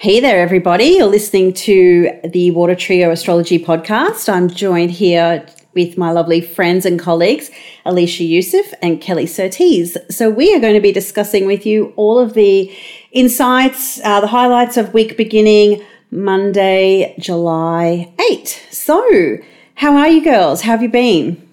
[0.00, 0.84] Hey there, everybody.
[0.84, 4.32] You're listening to the Water Trio Astrology Podcast.
[4.32, 7.50] I'm joined here with my lovely friends and colleagues,
[7.84, 9.96] Alicia Yusuf and Kelly Surtees.
[10.08, 12.72] So, we are going to be discussing with you all of the
[13.10, 18.66] insights, uh, the highlights of week beginning Monday, July 8.
[18.70, 19.38] So,
[19.74, 20.62] how are you girls?
[20.62, 21.44] How have you been?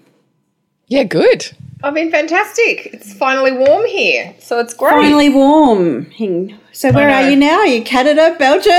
[0.86, 1.50] Yeah, good.
[1.82, 2.90] I've been fantastic.
[2.92, 4.92] It's finally warm here, so it's great.
[4.92, 6.04] Finally warm.
[6.76, 7.60] So where are you now?
[7.60, 8.70] Are you Canada, Belgium?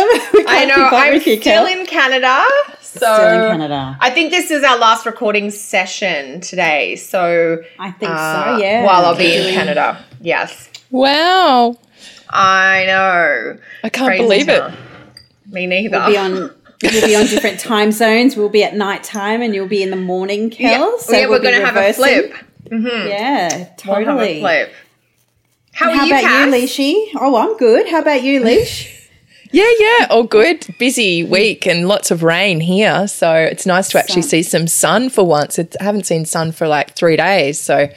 [0.48, 0.88] I know.
[0.92, 2.46] I'm still in Canada.
[2.80, 3.98] So still in Canada.
[4.00, 6.96] I think this is our last recording session today.
[6.98, 8.62] So I think uh, so.
[8.62, 8.84] Yeah.
[8.84, 10.06] While I'll be in Canada.
[10.22, 10.70] Yes.
[10.92, 11.76] Wow.
[12.30, 13.58] I know.
[13.84, 14.74] I can't Crazy believe time.
[14.74, 15.52] it.
[15.52, 15.98] Me neither.
[15.98, 16.34] We'll be on
[16.84, 18.38] we'll be on different time zones.
[18.38, 20.92] We'll be at night time and you'll be in the morning, Kel.
[20.92, 22.36] Yeah, so yeah we'll we're going to have a flip.
[22.66, 23.08] Mm-hmm.
[23.08, 24.44] Yeah, totally.
[24.44, 24.68] We'll
[25.78, 26.46] How, How about Cass?
[26.48, 27.12] you, Leashy?
[27.22, 27.88] Oh, I'm good.
[27.88, 29.12] How about you, Leash?
[29.52, 30.66] yeah, yeah, all good.
[30.80, 34.30] Busy week and lots of rain here, so it's nice to actually sun.
[34.30, 35.60] see some sun for once.
[35.60, 37.90] It's, I haven't seen sun for like three days, so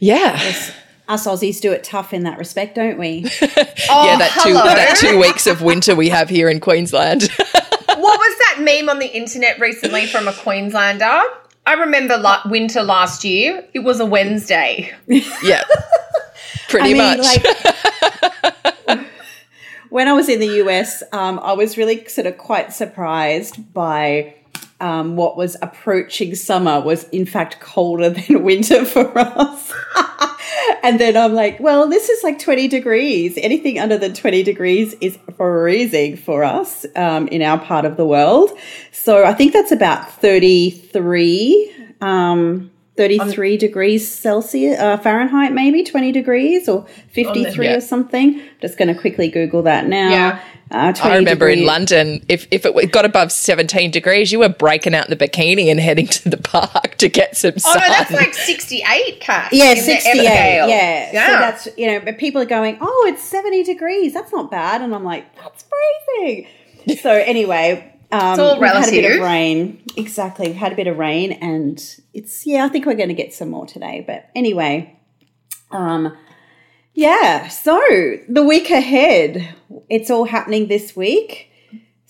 [0.00, 0.34] yeah.
[0.34, 0.72] Yes.
[1.06, 3.24] Us Aussies do it tough in that respect, don't we?
[3.42, 7.22] oh, yeah, that two that two weeks of winter we have here in Queensland.
[7.86, 11.22] what was that meme on the internet recently from a Queenslander?
[11.66, 13.64] I remember la- winter last year.
[13.74, 14.92] It was a Wednesday.
[15.06, 15.62] Yeah,
[16.68, 17.26] pretty I mean, much.
[18.88, 19.00] Like,
[19.90, 24.34] when I was in the US, um, I was really sort of quite surprised by
[24.80, 29.72] um, what was approaching summer was in fact colder than winter for us.
[30.82, 33.38] and then I'm like, well, this is like 20 degrees.
[33.38, 38.04] Anything under than 20 degrees is freezing for us um, in our part of the
[38.04, 38.50] world.
[38.92, 41.94] So I think that's about 33.
[42.00, 47.76] Um, 33 um, degrees Celsius, uh, Fahrenheit, maybe 20 degrees or 53 yeah.
[47.76, 48.40] or something.
[48.40, 50.10] I'm just going to quickly Google that now.
[50.10, 50.40] Yeah.
[50.70, 51.60] Uh, I remember degrees.
[51.60, 55.66] in London, if, if it got above 17 degrees, you were breaking out the bikini
[55.66, 57.76] and heading to the park to get some sun.
[57.76, 59.52] Oh, no, that's like 68, Kat.
[59.52, 60.22] Yeah, 68.
[60.22, 60.66] Yeah.
[61.12, 61.26] yeah.
[61.26, 64.14] So that's, you know, but people are going, oh, it's 70 degrees.
[64.14, 64.82] That's not bad.
[64.82, 66.48] And I'm like, that's freezing.
[67.00, 68.92] so anyway, um, it's all relative.
[68.92, 69.82] Had a bit of rain.
[69.96, 70.48] Exactly.
[70.48, 71.78] We've had a bit of rain and
[72.12, 74.04] it's, yeah, I think we're going to get some more today.
[74.06, 74.98] But anyway,
[75.70, 76.16] um,
[76.92, 77.48] yeah.
[77.48, 77.80] So
[78.28, 79.54] the week ahead,
[79.90, 81.50] it's all happening this week.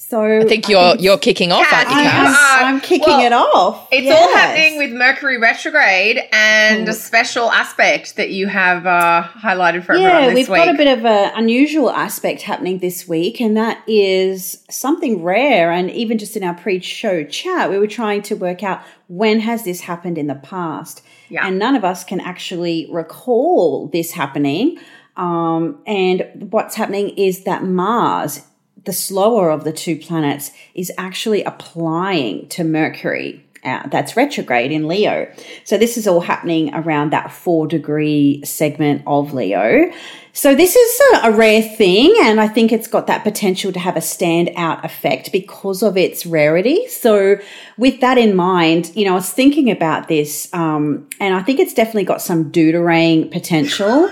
[0.07, 2.37] So I think you're I think you're kicking off, aren't you, Cass?
[2.39, 3.89] I'm, I'm kicking well, it off.
[3.91, 4.21] It's yes.
[4.21, 6.91] all happening with Mercury retrograde and cool.
[6.91, 10.59] a special aspect that you have uh, highlighted for yeah, everyone we've week.
[10.59, 15.73] got a bit of an unusual aspect happening this week, and that is something rare.
[15.73, 19.65] And even just in our pre-show chat, we were trying to work out when has
[19.65, 21.47] this happened in the past, yeah.
[21.47, 24.79] and none of us can actually recall this happening.
[25.17, 28.43] Um, and what's happening is that Mars
[28.85, 33.45] the slower of the two planets is actually applying to Mercury.
[33.65, 35.27] Uh, that's retrograde in Leo.
[35.65, 39.91] So this is all happening around that four degree segment of Leo.
[40.35, 43.79] So this is a, a, rare thing, and I think it's got that potential to
[43.79, 46.89] have a standout effect because of its rarity.
[46.89, 47.37] So
[47.79, 51.59] with that in mind, you know, I was thinking about this, um, and I think
[51.61, 54.11] it's definitely got some deuterang potential.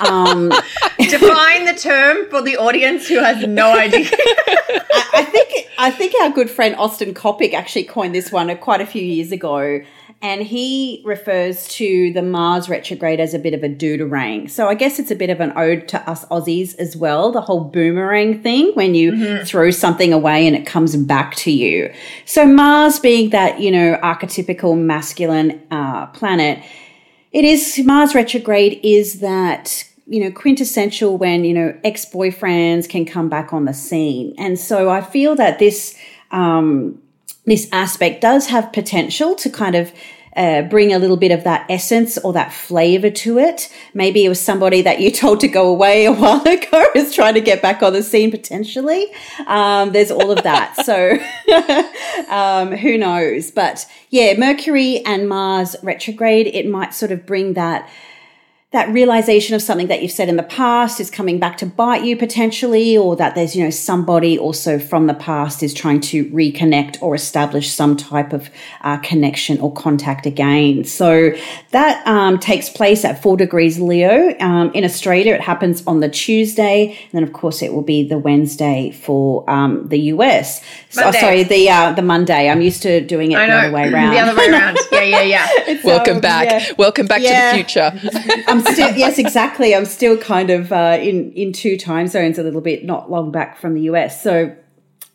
[0.00, 0.48] Um,
[0.98, 4.08] Define the term for the audience who has no idea.
[4.10, 8.80] I, I, think I think our good friend Austin Coppock actually coined this one quite
[8.80, 9.82] a few years ago,
[10.22, 14.48] and he refers to the Mars retrograde as a bit of a deuterang.
[14.48, 17.32] So I guess it's a bit of an ode to us Aussies as well.
[17.32, 19.44] The whole boomerang thing when you mm-hmm.
[19.44, 21.92] throw something away and it comes back to you.
[22.24, 26.62] So Mars being that you know archetypical masculine uh, planet
[27.32, 33.28] it is Mars retrograde is that you know quintessential when you know ex-boyfriends can come
[33.28, 34.34] back on the scene.
[34.38, 35.96] And so i feel that this
[36.30, 37.00] um,
[37.44, 39.92] this aspect does have potential to kind of
[40.36, 43.72] uh, bring a little bit of that essence or that flavor to it.
[43.94, 47.34] Maybe it was somebody that you told to go away a while ago is trying
[47.34, 49.06] to get back on the scene potentially.
[49.46, 50.76] Um, there's all of that.
[50.84, 51.18] so
[52.32, 53.50] um, who knows?
[53.50, 57.88] But yeah, Mercury and Mars retrograde, it might sort of bring that
[58.72, 62.04] that realization of something that you've said in the past is coming back to bite
[62.04, 66.24] you potentially, or that there's, you know, somebody also from the past is trying to
[66.30, 68.48] reconnect or establish some type of
[68.80, 70.84] uh, connection or contact again.
[70.84, 71.32] So
[71.72, 74.34] that um, takes place at four degrees Leo.
[74.40, 76.96] Um, in Australia, it happens on the Tuesday.
[77.02, 80.64] And then, of course, it will be the Wednesday for um, the US.
[80.88, 82.48] So, oh, sorry, the uh, the Monday.
[82.48, 84.14] I'm used to doing it the other way around.
[84.14, 84.78] The other way around.
[84.90, 85.78] yeah, yeah, yeah.
[85.84, 86.46] Welcome back.
[86.46, 86.72] Yeah.
[86.78, 87.52] Welcome back yeah.
[87.52, 88.61] to the future.
[88.62, 89.74] Still yes, exactly.
[89.74, 93.30] I'm still kind of uh, in in two time zones a little bit, not long
[93.30, 94.22] back from the US.
[94.22, 94.54] So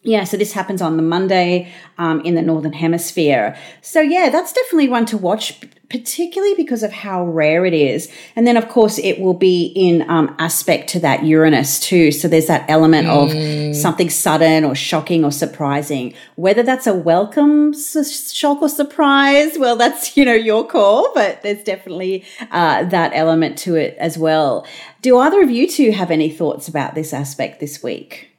[0.03, 3.57] yeah, so this happens on the Monday um, in the Northern Hemisphere.
[3.81, 5.59] So, yeah, that's definitely one to watch,
[5.89, 8.09] particularly because of how rare it is.
[8.35, 12.13] And then, of course, it will be in um, aspect to that Uranus too.
[12.13, 13.71] So, there's that element mm.
[13.71, 16.13] of something sudden or shocking or surprising.
[16.35, 21.63] Whether that's a welcome shock or surprise, well, that's, you know, your call, but there's
[21.63, 24.65] definitely uh, that element to it as well.
[25.01, 28.37] Do either of you two have any thoughts about this aspect this week?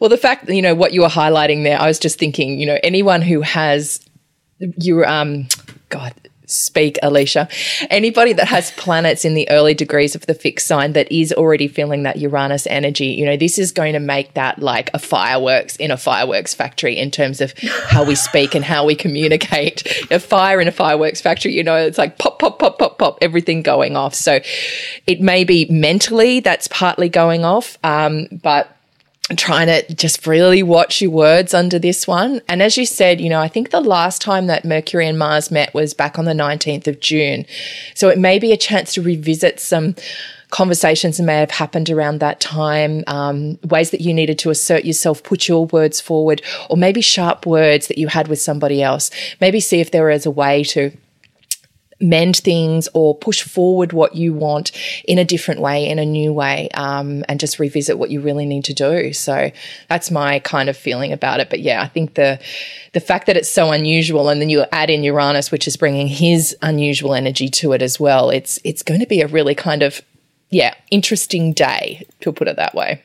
[0.00, 2.66] Well, the fact, you know, what you were highlighting there, I was just thinking, you
[2.66, 4.00] know, anyone who has
[4.76, 5.48] your, um,
[5.88, 6.14] God,
[6.48, 7.48] speak, Alicia.
[7.90, 11.68] Anybody that has planets in the early degrees of the fixed sign that is already
[11.68, 15.76] feeling that Uranus energy, you know, this is going to make that like a fireworks
[15.76, 17.52] in a fireworks factory in terms of
[17.88, 19.86] how we speak and how we communicate.
[20.10, 23.18] A fire in a fireworks factory, you know, it's like pop, pop, pop, pop, pop,
[23.20, 24.14] everything going off.
[24.14, 24.40] So
[25.06, 28.74] it may be mentally that's partly going off, um, but
[29.36, 32.40] trying to just really watch your words under this one.
[32.48, 35.50] And as you said, you know, I think the last time that Mercury and Mars
[35.50, 37.44] met was back on the 19th of June.
[37.94, 39.94] So it may be a chance to revisit some
[40.50, 44.84] conversations that may have happened around that time, um, ways that you needed to assert
[44.84, 46.40] yourself, put your words forward,
[46.70, 49.10] or maybe sharp words that you had with somebody else.
[49.40, 50.90] Maybe see if there is a way to
[52.00, 54.70] mend things or push forward what you want
[55.04, 58.46] in a different way, in a new way, um, and just revisit what you really
[58.46, 59.12] need to do.
[59.12, 59.50] So
[59.88, 61.50] that's my kind of feeling about it.
[61.50, 62.40] But yeah, I think the
[62.92, 66.06] the fact that it's so unusual, and then you add in Uranus, which is bringing
[66.06, 68.30] his unusual energy to it as well.
[68.30, 70.00] It's it's going to be a really kind of
[70.50, 73.02] yeah interesting day to put it that way.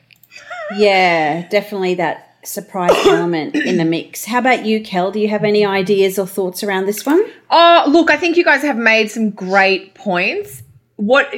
[0.76, 4.24] Yeah, definitely that surprise element in the mix.
[4.24, 5.10] How about you, Kel?
[5.10, 7.24] Do you have any ideas or thoughts around this one?
[7.50, 10.62] Oh, look, I think you guys have made some great points.
[10.96, 11.32] What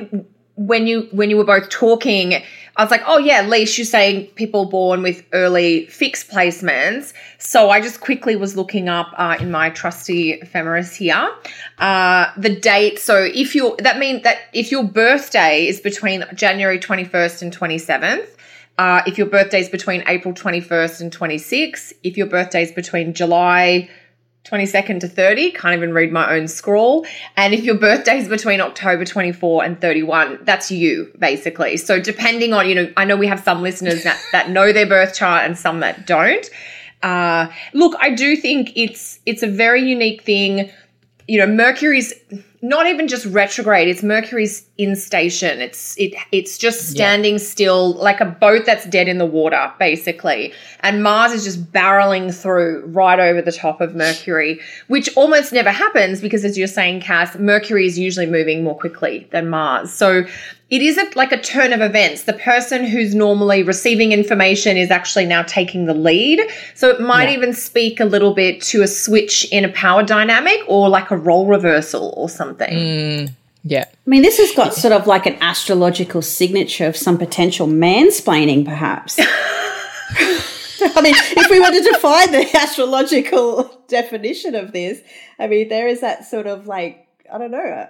[0.56, 2.34] when you when you were both talking,
[2.76, 7.12] I was like, oh yeah, Leash, you're saying people born with early fixed placements.
[7.38, 11.30] So I just quickly was looking up uh, in my trusty ephemeris here
[11.78, 12.98] uh, the date.
[12.98, 18.26] So if you that means that if your birthday is between January 21st and 27th,
[18.78, 23.14] uh, if your birthday is between April 21st and 26, if your birthday is between
[23.14, 23.88] July
[24.44, 27.04] 22nd to 30, can't even read my own scroll.
[27.36, 31.76] And if your birthday is between October 24 and 31, that's you, basically.
[31.78, 34.86] So depending on, you know, I know we have some listeners that, that know their
[34.86, 36.48] birth chart and some that don't.
[37.02, 40.70] Uh, look, I do think it's it's a very unique thing.
[41.28, 42.14] You know, Mercury's
[42.68, 45.60] not even just retrograde it's mercury's in station.
[45.60, 47.38] It's it it's just standing yeah.
[47.38, 50.52] still like a boat that's dead in the water basically.
[50.80, 55.70] And mars is just barreling through right over the top of mercury which almost never
[55.70, 59.92] happens because as you're saying cass mercury is usually moving more quickly than mars.
[59.92, 60.24] So
[60.68, 62.24] it is a, like a turn of events.
[62.24, 66.40] The person who's normally receiving information is actually now taking the lead.
[66.74, 67.36] So it might yeah.
[67.36, 71.16] even speak a little bit to a switch in a power dynamic or like a
[71.16, 72.74] role reversal or something.
[72.74, 73.30] Mm,
[73.62, 73.84] yeah.
[73.88, 78.64] I mean, this has got sort of like an astrological signature of some potential mansplaining,
[78.64, 79.18] perhaps.
[80.80, 85.00] I mean, if we were to define the astrological definition of this,
[85.38, 87.88] I mean, there is that sort of like, I don't know,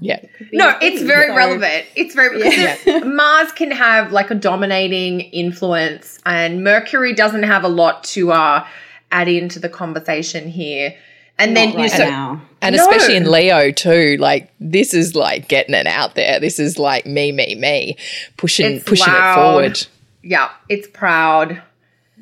[0.00, 0.20] yeah.
[0.52, 1.86] No, it's very so, relevant.
[1.94, 3.00] It's very yeah.
[3.04, 8.66] Mars can have like a dominating influence, and Mercury doesn't have a lot to uh,
[9.12, 10.94] add into the conversation here.
[11.36, 12.42] And Not then right you so, now.
[12.62, 12.82] and no.
[12.82, 16.38] especially in Leo too, like this is like getting it out there.
[16.38, 17.96] This is like me, me, me,
[18.36, 19.30] pushing it's pushing loud.
[19.30, 19.86] it forward.
[20.22, 21.60] Yeah, it's proud.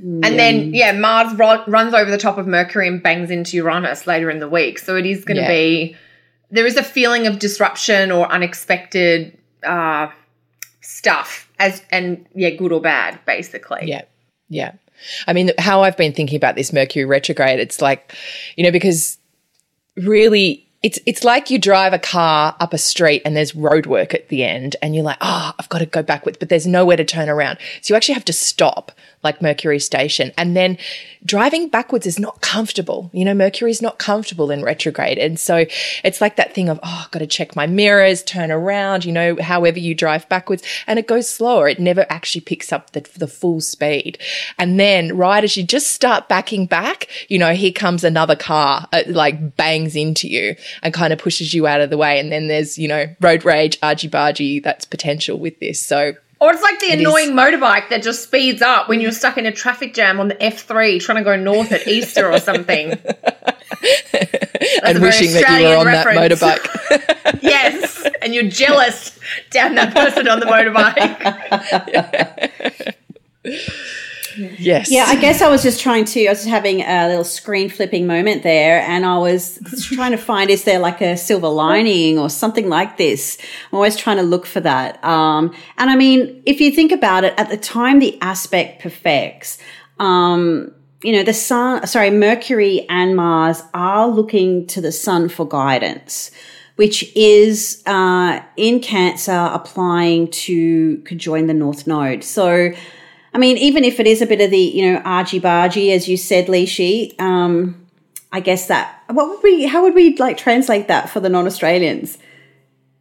[0.03, 4.05] And then, yeah, Mars ro- runs over the top of Mercury and bangs into Uranus
[4.05, 4.81] later in the week.
[4.81, 5.49] So it is going to yeah.
[5.49, 5.97] be
[6.53, 10.09] there is a feeling of disruption or unexpected uh,
[10.83, 13.81] stuff as and yeah good or bad basically.
[13.85, 14.03] Yeah.
[14.49, 14.73] Yeah.
[15.27, 18.15] I mean how i've been thinking about this mercury retrograde it's like
[18.55, 19.19] you know because
[19.97, 24.29] really it's it's like you drive a car up a street and there's roadwork at
[24.29, 27.05] the end and you're like oh i've got to go backwards but there's nowhere to
[27.05, 27.59] turn around.
[27.81, 30.33] So you actually have to stop like Mercury station.
[30.37, 30.79] And then
[31.25, 33.11] driving backwards is not comfortable.
[33.13, 35.19] You know, Mercury is not comfortable in retrograde.
[35.19, 35.67] And so
[36.03, 39.13] it's like that thing of, oh, I've got to check my mirrors, turn around, you
[39.13, 40.63] know, however you drive backwards.
[40.87, 41.69] And it goes slower.
[41.69, 44.19] It never actually picks up the, the full speed.
[44.59, 48.89] And then right as you just start backing back, you know, here comes another car,
[48.93, 52.19] uh, like bangs into you and kind of pushes you out of the way.
[52.19, 55.81] And then there's, you know, road rage, argy bargy, that's potential with this.
[55.81, 57.35] So or it's like the it annoying is.
[57.35, 61.01] motorbike that just speeds up when you're stuck in a traffic jam on the F3
[61.01, 62.91] trying to go north at Easter or something.
[64.83, 66.41] and wishing that you were on reference.
[66.41, 67.39] that motorbike.
[67.43, 68.05] yes.
[68.21, 69.17] and you're jealous
[69.51, 71.23] down that person on the motorbike.
[74.37, 74.91] Yes.
[74.91, 76.27] Yeah, I guess I was just trying to.
[76.27, 79.59] I was just having a little screen flipping moment there, and I was
[79.95, 83.39] trying to find is there like a silver lining or something like this.
[83.71, 85.03] I'm always trying to look for that.
[85.05, 89.59] Um, and I mean, if you think about it, at the time the aspect perfects,
[89.99, 90.73] um,
[91.03, 96.31] you know, the sun, sorry, Mercury and Mars are looking to the sun for guidance,
[96.77, 102.25] which is uh, in Cancer applying to conjoin the North Node.
[102.25, 102.73] So.
[103.35, 106.09] I mean, even if it is a bit of the, you know, argy bargy, as
[106.09, 107.87] you said, Lishi, um,
[108.31, 111.47] I guess that, what would we, how would we like translate that for the non
[111.47, 112.19] Australians?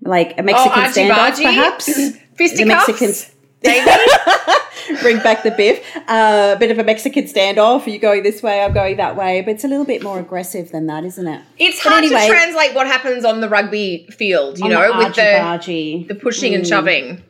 [0.01, 1.89] Like a Mexican Oh, standoff, perhaps?
[2.41, 3.29] The Mexicans.
[5.01, 5.85] Bring back the biff.
[5.95, 7.85] A uh, bit of a Mexican standoff.
[7.91, 9.41] You going this way, I'm going that way.
[9.41, 11.41] But it's a little bit more aggressive than that, isn't it?
[11.59, 14.97] It's But hard anyway- to translate what happens on the rugby field, you know, the
[14.97, 17.23] with the, the pushing and shoving.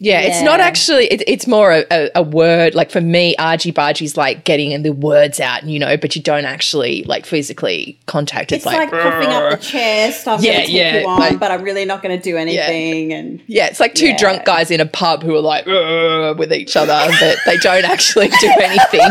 [0.00, 1.06] Yeah, it's not actually.
[1.06, 2.74] It, it's more a, a, a word.
[2.74, 6.22] Like for me, argy bargy's like getting in the words out, you know, but you
[6.22, 8.50] don't actually like physically contact.
[8.50, 10.26] It's, It's like, puffing up the chest.
[10.26, 13.12] I'm Yeah, going yeah, you on, like- but I'm really not going to do anything.
[13.12, 14.16] And yeah, it's like two Yeah.
[14.18, 17.84] drunk guys in a pub who are like uh, with each other, but they don't
[17.84, 19.08] actually do anything.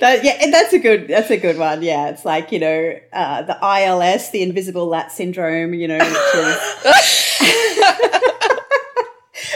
[0.00, 1.82] That, yeah, that's a good that's a good one.
[1.82, 5.74] Yeah, it's like you know uh, the ILS, the invisible lat syndrome.
[5.74, 6.58] You know, which is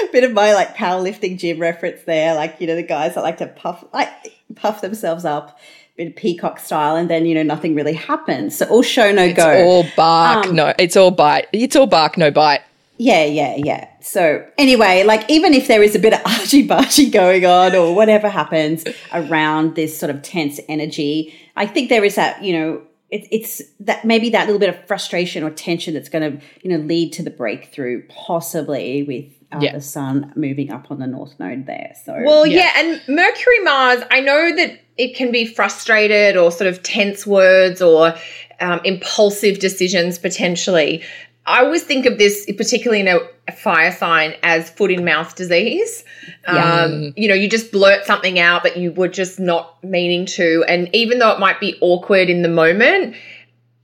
[0.12, 2.34] bit of my like powerlifting gym reference there.
[2.34, 4.10] Like you know the guys that like to puff like
[4.56, 5.58] puff themselves up,
[5.96, 8.56] bit of peacock style, and then you know nothing really happens.
[8.56, 9.64] So all show no It's go.
[9.64, 10.74] all bark, Um, no.
[10.78, 11.46] It's all bite.
[11.52, 12.60] It's all bark, no bite.
[13.02, 13.88] Yeah, yeah, yeah.
[14.02, 17.94] So anyway, like even if there is a bit of argy bargy going on or
[17.94, 22.82] whatever happens around this sort of tense energy, I think there is that, you know,
[23.08, 26.70] it, it's that maybe that little bit of frustration or tension that's going to, you
[26.76, 29.72] know, lead to the breakthrough, possibly with uh, Yeah.
[29.72, 31.94] the sun moving up on the north node there.
[32.04, 32.58] So Well, Yeah.
[32.58, 32.70] yeah.
[32.76, 37.80] and Mercury Mars, I know that it can be frustrated or sort of tense words
[37.80, 38.14] or
[38.60, 41.02] um, impulsive decisions potentially.
[41.46, 43.18] I always think of this, particularly in a,
[43.52, 46.04] fire sign, as foot in mouth disease.
[46.46, 50.64] Um, you know, you just blurt something out that you were just not meaning to.
[50.68, 53.16] And even though it might be awkward in the moment,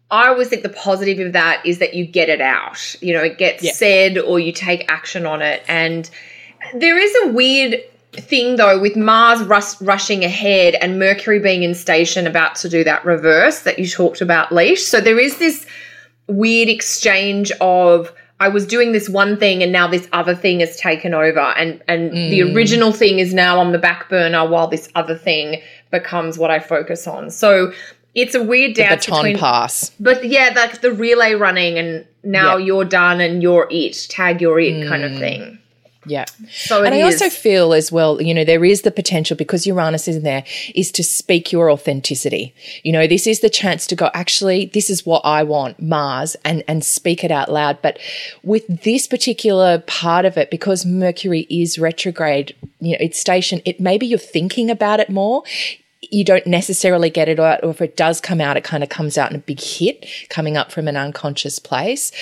[0.09, 2.95] I always think the positive of that is that you get it out.
[3.03, 3.73] You know, it gets Yeah.
[3.73, 5.65] said or you take action on it.
[5.67, 6.09] And
[6.75, 7.81] there is a weird
[8.13, 12.85] thing though with Mars rus- rushing ahead and Mercury being in station about to do
[12.85, 14.85] that reverse that you talked about, Leash.
[14.85, 15.67] So there is this
[16.29, 20.77] weird exchange of I was doing this one thing and now this other thing has
[20.77, 22.55] taken over and and the mm.
[22.55, 26.59] original thing is now on the back burner while this other thing becomes what I
[26.59, 27.31] focus on.
[27.31, 27.73] So
[28.15, 29.91] it's a weird dance Baton between pass.
[30.01, 32.67] but yeah, like the relay running and now Yep.
[32.67, 35.19] you're done and you're it, tag you're it kind of mm.
[35.19, 35.59] thing.
[36.07, 36.25] Yeah.
[36.49, 37.21] So and I is.
[37.21, 40.45] also feel as well, you know, there is the potential because Uranus is in there,
[40.75, 42.55] is to speak your authenticity.
[42.85, 46.37] You know, this is the chance to go, actually, this is what I want, Mars,
[46.45, 47.79] and and speak it out loud.
[47.83, 47.99] But
[48.43, 53.81] with this particular part of it, because Mercury is retrograde, you know, it's station, it
[53.81, 55.43] maybe you're thinking about it more.
[56.11, 58.89] You don't necessarily get it out, or if it does come out, it kind of
[58.89, 62.13] comes out in a big hit coming up from an unconscious place.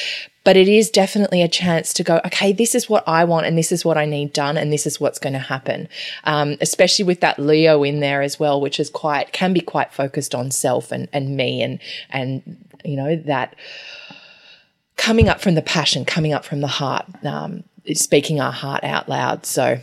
[0.45, 3.57] But it is definitely a chance to go okay this is what i want and
[3.57, 5.89] this is what i need done and this is what's going to happen.
[6.25, 9.91] Um, especially with that leo in there as well which is quite can be quite
[9.91, 13.57] focused on self and, and me and and you know that
[14.97, 19.09] coming up from the passion coming up from the heart um, speaking our heart out
[19.09, 19.45] loud.
[19.45, 19.79] So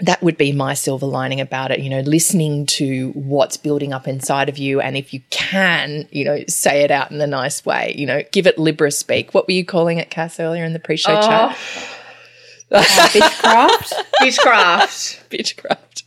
[0.00, 4.06] that would be my silver lining about it you know listening to what's building up
[4.06, 7.64] inside of you and if you can you know say it out in a nice
[7.66, 10.72] way you know give it libra speak what were you calling it cass earlier in
[10.72, 11.20] the pre-show Oh.
[11.20, 11.58] chat
[12.70, 13.92] uh, Bitchcraft.
[14.20, 16.02] Beechcraft, bitchcraft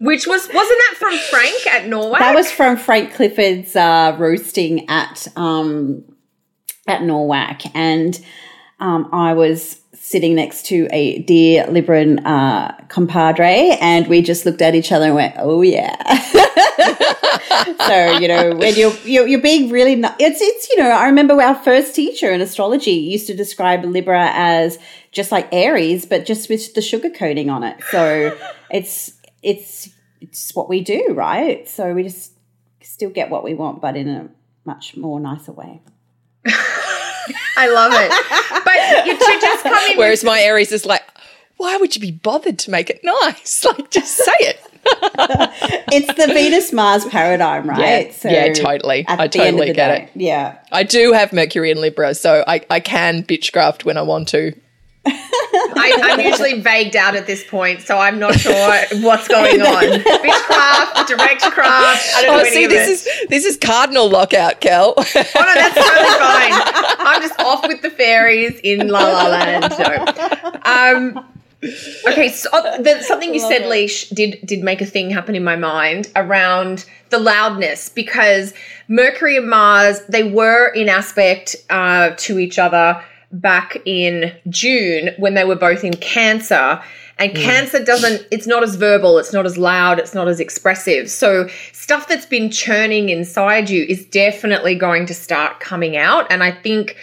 [0.00, 2.18] which was wasn't that from Frank at NORWAC?
[2.20, 6.04] that was from Frank Clifford's uh, roasting at um,
[6.86, 8.20] at NORWAC, and
[8.80, 14.62] um, I was sitting next to a dear Libran uh, compadre, and we just looked
[14.62, 15.96] at each other and went, "Oh yeah."
[17.86, 21.40] so you know when you're you're, you're being really it's it's you know I remember
[21.42, 24.78] our first teacher in astrology used to describe Libra as
[25.12, 27.76] just like Aries, but just with the sugar coating on it.
[27.90, 28.36] So
[28.70, 29.12] it's
[29.42, 29.90] it's
[30.22, 31.68] it's what we do, right?
[31.68, 32.32] So we just
[32.80, 34.28] still get what we want, but in a
[34.64, 35.82] much more nicer way.
[37.58, 38.10] I love it.
[38.64, 41.02] But you to just come in whereas my aries is like
[41.56, 44.60] why would you be bothered to make it nice like just say it
[45.92, 48.16] it's the Venus Mars paradigm, right?
[48.24, 49.04] Yeah, yeah, totally.
[49.06, 50.10] I the end of totally get day- it.
[50.14, 50.58] Yeah.
[50.72, 54.52] I do have Mercury in Libra, so I, I can bitchcraft when I want to.
[55.10, 58.52] I, I'm usually vagued out at this point, so I'm not sure
[59.00, 60.00] what's going on.
[60.00, 62.10] Bitchcraft, direct craft.
[62.16, 63.08] I don't know Oh, see, this it.
[63.22, 64.94] is this is cardinal lockout, Kel.
[64.96, 66.52] Oh no, that's totally fine.
[66.98, 69.74] I'm just off with the fairies in La La Land.
[69.78, 70.60] No.
[70.64, 71.26] Um,
[72.06, 75.44] okay, so uh, the, something you said, Leash, did did make a thing happen in
[75.44, 78.52] my mind around the loudness because
[78.88, 85.34] Mercury and Mars they were in aspect uh, to each other back in June when
[85.34, 86.80] they were both in Cancer.
[87.18, 87.42] And hmm.
[87.42, 91.10] cancer doesn't, it's not as verbal, it's not as loud, it's not as expressive.
[91.10, 96.30] So, stuff that's been churning inside you is definitely going to start coming out.
[96.30, 96.96] And I think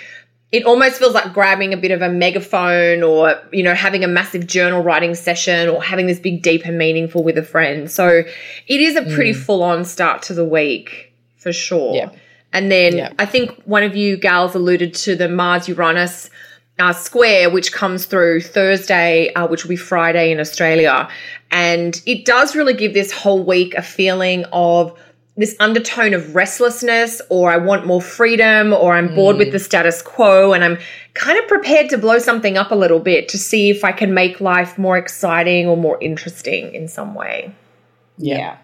[0.54, 4.08] it almost feels like grabbing a bit of a megaphone or, you know, having a
[4.08, 7.92] massive journal writing session or having this big, deep and meaningful with a friend.
[7.92, 8.24] So,
[8.68, 9.40] it is a pretty hmm.
[9.40, 11.96] full on start to the week for sure.
[11.96, 12.10] Yeah.
[12.56, 13.12] And then Yeah.
[13.20, 16.30] I think one of you gals alluded to the Mars Uranus
[16.80, 21.08] uh, square, which comes through Thursday, uh, which will be Friday in Australia.
[21.52, 24.98] And it does really give this whole week a feeling of
[25.38, 30.02] this undertone of restlessness, or I want more freedom, or I'm bored with the status
[30.02, 30.78] quo, and I'm
[31.14, 34.14] kind of prepared to blow something up a little bit to see if I can
[34.14, 37.54] make life more exciting or more interesting in some way.
[38.18, 38.38] Yeah.
[38.38, 38.58] yeah,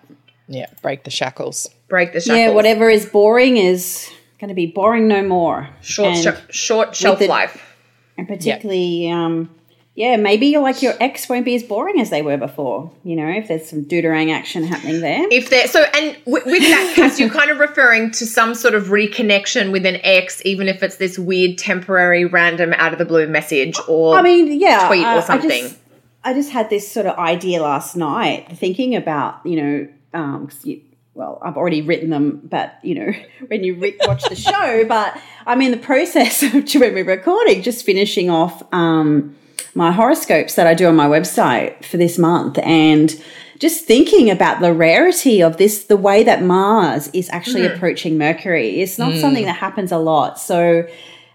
[0.82, 1.70] break the shackles.
[1.88, 2.38] Break the shackles.
[2.38, 5.70] Yeah, whatever is boring is going to be boring no more.
[5.82, 7.76] Short, sh- short shelf the- life.
[8.18, 9.50] and particularly, um,
[9.94, 12.92] yeah, maybe you're like your ex won't be as boring as they were before.
[13.04, 15.28] You know, if there's some deuterang action happening there.
[15.30, 18.74] if there so and with, with that Cass, you're kind of referring to some sort
[18.74, 23.06] of reconnection with an ex even if it's this weird temporary random out of the
[23.06, 25.50] blue message or I mean, yeah, tweet or I- I something.
[25.64, 25.78] just,
[26.24, 30.82] I just had this sort of idea last night, thinking about you know, um, you,
[31.14, 33.12] well, I've already written them, but you know,
[33.48, 37.62] when you re- watch the show, but I'm in the process of when we're recording,
[37.62, 39.36] just finishing off um,
[39.76, 43.22] my horoscopes that I do on my website for this month, and
[43.60, 48.82] just thinking about the rarity of this, the way that Mars is actually approaching Mercury.
[48.82, 50.88] It's not something that happens a lot, so.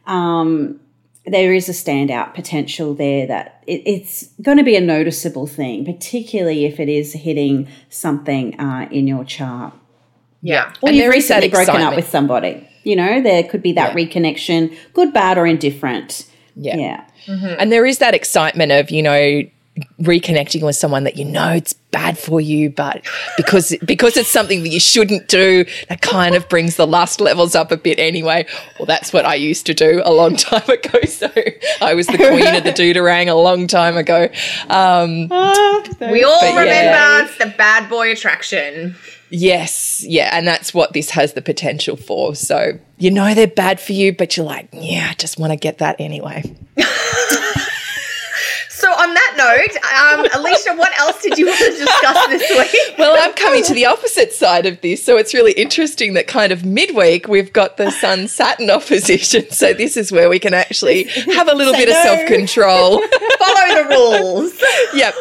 [0.06, 0.80] Um,
[1.26, 5.84] there is a standout potential there that it, it's going to be a noticeable thing,
[5.84, 9.74] particularly if it is hitting something uh, in your chart.
[10.42, 12.68] yeah Or And you've there is that recently broken up with somebody.
[12.84, 16.30] You know, there could be that reconnection, good, bad, or indifferent.
[16.54, 16.76] Yeah.
[16.76, 17.04] Yeah.
[17.58, 19.42] And there is that excitement of, you know,
[20.00, 23.04] reconnecting with someone that you know it's bad for you, but
[23.36, 27.54] because because it's something that you shouldn't do, that kind of brings the lust levels
[27.54, 28.46] up a bit anyway.
[28.78, 31.00] Well, that's what I used to do a long time ago.
[31.06, 31.30] So
[31.80, 34.28] I was the queen of the deuterang a long time ago.
[34.68, 35.28] Um,
[36.10, 37.24] we all remember yeah.
[37.24, 38.96] it's the bad boy attraction
[39.30, 42.34] yes, yeah, and that's what this has the potential for.
[42.34, 45.56] So you know they're bad for you, but you're like, yeah, I just want to
[45.56, 46.42] get that anyway.
[48.76, 52.96] so on that note um, alicia what else did you want to discuss this week
[52.98, 55.04] Well, I'm coming to the opposite side of this.
[55.04, 59.44] So it's really interesting that kind of midweek we've got the Sun Saturn opposition.
[59.56, 63.00] So this is where we can actually have a little bit of self control.
[63.38, 64.60] follow the rules
[64.96, 65.14] yep.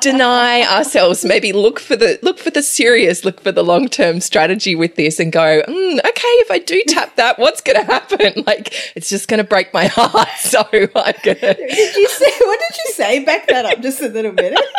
[0.00, 1.24] Deny ourselves.
[1.24, 4.96] Maybe look for the look for the serious, look for the long term strategy with
[4.96, 5.62] this, and go.
[5.62, 8.44] Mm, okay, if I do tap that, what's going to happen?
[8.50, 10.28] Like it's just going to break my heart.
[10.40, 10.88] So I'm
[11.22, 11.54] gonna.
[11.54, 13.24] Did you say, what did you say?
[13.24, 14.58] Back that up just a little bit.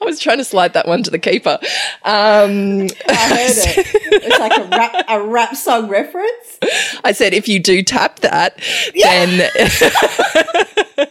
[0.00, 1.58] I was trying to slide that one to the keeper.
[2.02, 3.86] Um, I heard it.
[4.24, 6.58] It's like a rap, a rap song reference.
[7.04, 8.58] I said, if you do tap that,
[9.00, 9.50] then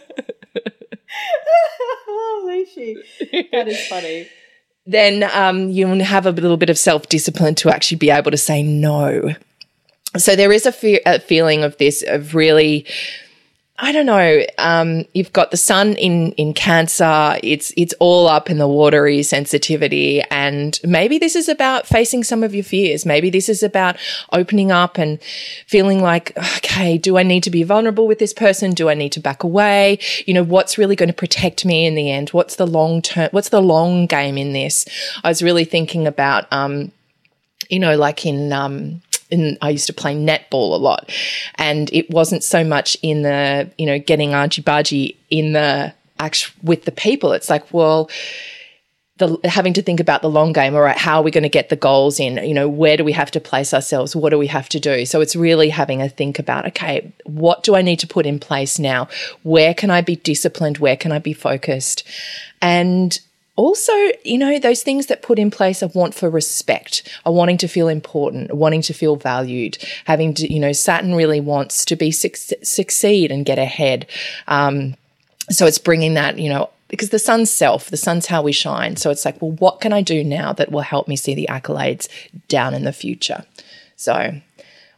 [2.06, 3.50] Holy shit.
[3.52, 4.28] That is funny.
[4.86, 8.36] then um, you'll have a little bit of self discipline to actually be able to
[8.36, 9.34] say no.
[10.16, 12.86] So there is a, fe- a feeling of this of really.
[13.76, 14.44] I don't know.
[14.56, 17.36] Um, you've got the sun in in Cancer.
[17.42, 22.44] It's it's all up in the watery sensitivity, and maybe this is about facing some
[22.44, 23.04] of your fears.
[23.04, 23.96] Maybe this is about
[24.32, 25.20] opening up and
[25.66, 28.74] feeling like, okay, do I need to be vulnerable with this person?
[28.74, 29.98] Do I need to back away?
[30.24, 32.30] You know, what's really going to protect me in the end?
[32.30, 33.28] What's the long term?
[33.32, 34.86] What's the long game in this?
[35.24, 36.92] I was really thinking about, um,
[37.68, 39.02] you know, like in um,
[39.34, 41.10] in, I used to play netball a lot,
[41.56, 46.52] and it wasn't so much in the you know getting argy bargy in the act
[46.62, 47.32] with the people.
[47.32, 48.10] It's like, well,
[49.18, 50.74] the having to think about the long game.
[50.74, 52.36] All right, how are we going to get the goals in?
[52.36, 54.16] You know, where do we have to place ourselves?
[54.16, 55.06] What do we have to do?
[55.06, 58.40] So it's really having a think about, okay, what do I need to put in
[58.40, 59.08] place now?
[59.42, 60.78] Where can I be disciplined?
[60.78, 62.02] Where can I be focused?
[62.60, 63.18] And
[63.56, 63.92] also,
[64.24, 67.68] you know, those things that put in place a want for respect, a wanting to
[67.68, 72.10] feel important, wanting to feel valued, having to, you know, Saturn really wants to be
[72.10, 74.06] succeed and get ahead.
[74.48, 74.96] Um,
[75.50, 78.96] so it's bringing that, you know, because the sun's self, the sun's how we shine.
[78.96, 81.48] So it's like, well, what can I do now that will help me see the
[81.50, 82.08] accolades
[82.48, 83.44] down in the future?
[83.96, 84.40] So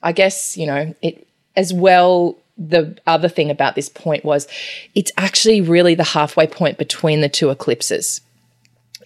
[0.02, 4.48] I guess, you know, it as well the other thing about this point was
[4.94, 8.22] it's actually really the halfway point between the two eclipses.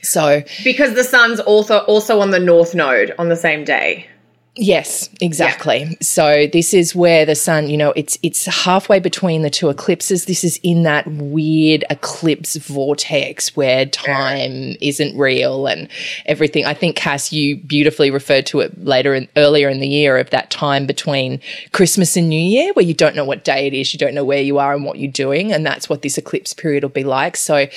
[0.02, 4.09] So because the sun's also also on the north node on the same day.
[4.56, 5.84] Yes, exactly.
[5.84, 5.96] Yeah.
[6.00, 10.24] So this is where the sun, you know, it's it's halfway between the two eclipses.
[10.24, 15.88] This is in that weird eclipse vortex where time isn't real and
[16.26, 16.66] everything.
[16.66, 20.30] I think Cass, you beautifully referred to it later in, earlier in the year of
[20.30, 21.40] that time between
[21.72, 24.24] Christmas and New Year where you don't know what day it is, you don't know
[24.24, 27.04] where you are and what you're doing, and that's what this eclipse period will be
[27.04, 27.36] like.
[27.36, 27.68] So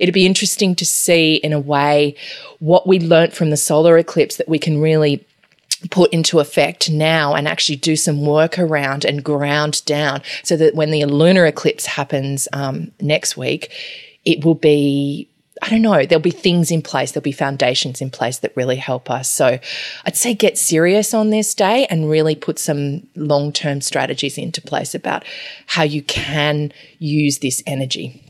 [0.00, 2.16] it'd be interesting to see in a way
[2.58, 5.24] what we learnt from the solar eclipse that we can really
[5.90, 10.74] put into effect now and actually do some work around and ground down so that
[10.74, 13.72] when the lunar eclipse happens um, next week,
[14.24, 15.28] it will be
[15.62, 18.76] I don't know, there'll be things in place, there'll be foundations in place that really
[18.76, 19.26] help us.
[19.28, 19.58] So
[20.04, 24.60] I'd say get serious on this day and really put some long term strategies into
[24.60, 25.24] place about
[25.66, 28.22] how you can use this energy.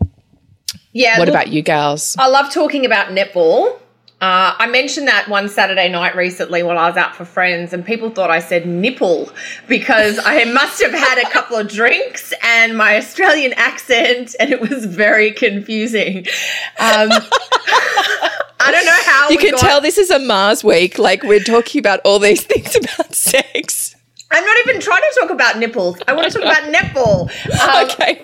[0.92, 1.18] Yeah.
[1.18, 2.16] What look, about you, gals?
[2.16, 3.76] I love talking about netball
[4.20, 7.84] uh, I mentioned that one Saturday night recently when I was out for friends, and
[7.84, 9.30] people thought I said nipple
[9.68, 14.60] because I must have had a couple of drinks and my Australian accent, and it
[14.60, 16.18] was very confusing.
[16.78, 17.10] Um,
[18.58, 20.98] I don't know how you can got- tell this is a Mars week.
[20.98, 23.95] Like we're talking about all these things about sex.
[24.30, 25.98] I'm not even trying to talk about nipples.
[26.08, 27.30] I want to talk about netball.
[27.60, 28.20] Um, okay.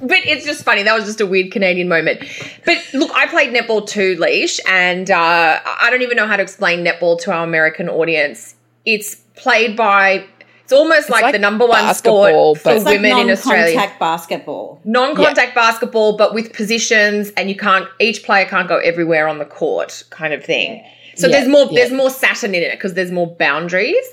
[0.00, 0.82] But it's just funny.
[0.82, 2.20] That was just a weird Canadian moment.
[2.64, 6.42] But look, I played netball too, Leash, and uh, I don't even know how to
[6.42, 8.54] explain netball to our American audience.
[8.84, 10.26] It's played by
[10.72, 13.74] it's almost like, like, the number one sport for women in Australia.
[13.74, 14.80] Non-contact basketball.
[14.84, 15.54] Non-contact yeah.
[15.54, 17.88] basketball, but with positions, and you can't.
[18.00, 20.82] Each player can't go everywhere on the court, kind of thing.
[21.16, 21.38] So yeah.
[21.38, 21.66] there's more.
[21.66, 21.80] Yeah.
[21.80, 24.06] There's more Saturn in it because there's more boundaries.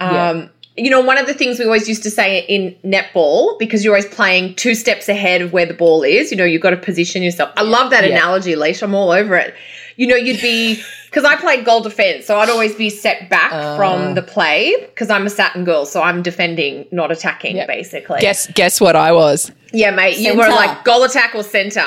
[0.00, 3.84] Um, you know, one of the things we always used to say in netball, because
[3.84, 6.70] you're always playing two steps ahead of where the ball is, you know, you've got
[6.70, 7.52] to position yourself.
[7.56, 8.16] I love that yeah.
[8.16, 8.82] analogy, Leash.
[8.82, 9.54] I'm all over it.
[10.02, 13.52] You know, you'd be, because I played goal defense, so I'd always be set back
[13.52, 17.68] uh, from the play because I'm a Saturn girl, so I'm defending, not attacking, yep.
[17.68, 18.18] basically.
[18.18, 19.52] Guess guess what I was?
[19.72, 20.30] Yeah, mate, center.
[20.32, 21.86] you were like goal attack or center.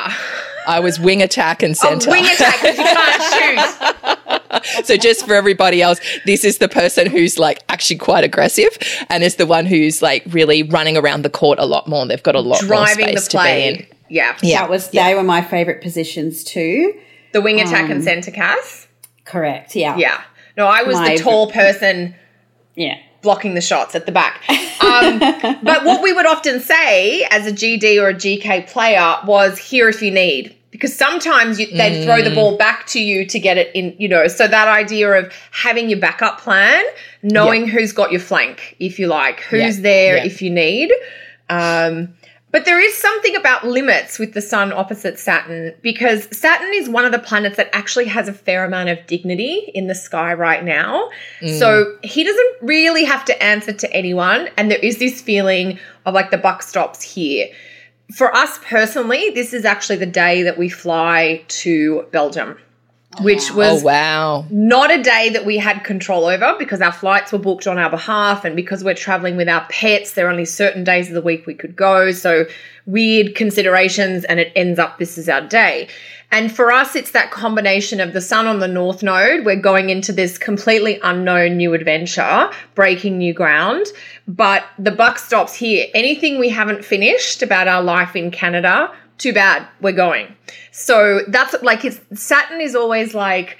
[0.65, 2.09] I was wing attack and center.
[2.09, 4.85] Oh, wing attack because you can't shoot.
[4.85, 8.77] so just for everybody else, this is the person who's like actually quite aggressive
[9.09, 12.07] and is the one who's like really running around the court a lot more.
[12.07, 13.87] They've got a lot Driving more space to be in.
[14.07, 14.37] Yeah.
[14.41, 14.61] yeah.
[14.61, 16.97] That was they were my favorite positions too.
[17.35, 18.87] The wing attack um, and centre Cass?
[19.25, 19.97] Correct, yeah.
[19.97, 20.21] Yeah.
[20.55, 22.15] No, I was my, the tall person
[22.75, 22.97] Yeah.
[23.23, 24.41] Blocking the shots at the back.
[24.85, 25.19] Um,
[25.63, 29.89] but what we would often say as a GD or a GK player was here
[29.89, 32.03] if you need because sometimes you, they'd mm.
[32.03, 32.35] throw the mm.
[32.35, 34.27] ball back to you to get it in, you know.
[34.27, 36.83] So that idea of having your backup plan,
[37.23, 37.71] knowing yep.
[37.71, 39.83] who's got your flank, if you like, who's yep.
[39.83, 40.25] there yep.
[40.27, 40.93] if you need.
[41.49, 42.13] Um,
[42.55, 47.03] but there is something about limits with the sun opposite Saturn because Saturn is one
[47.03, 50.63] of the planets that actually has a fair amount of dignity in the sky right
[50.63, 51.09] now.
[51.41, 51.59] Mm.
[51.59, 54.47] So he doesn't really have to answer to anyone.
[54.55, 57.49] And there is this feeling of like the buck stops here
[58.13, 62.57] for us personally, this is actually the day that we fly to Belgium,
[63.21, 64.45] which oh, was oh, wow.
[64.49, 67.89] not a day that we had control over because our flights were booked on our
[67.89, 68.45] behalf.
[68.45, 71.45] And because we're traveling with our pets, there are only certain days of the week
[71.45, 72.11] we could go.
[72.11, 72.45] So
[72.85, 75.87] weird considerations, and it ends up this is our day.
[76.31, 79.45] And for us, it's that combination of the sun on the north node.
[79.45, 83.85] We're going into this completely unknown new adventure, breaking new ground.
[84.27, 85.87] But the buck stops here.
[85.93, 90.35] Anything we haven't finished about our life in Canada, too bad, we're going.
[90.71, 93.57] So that's like it's Saturn is always like,